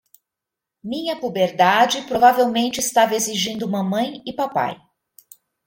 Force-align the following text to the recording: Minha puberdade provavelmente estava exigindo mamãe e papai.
Minha 0.83 1.15
puberdade 1.19 2.01
provavelmente 2.07 2.79
estava 2.79 3.13
exigindo 3.13 3.69
mamãe 3.69 4.23
e 4.25 4.33
papai. 4.33 4.81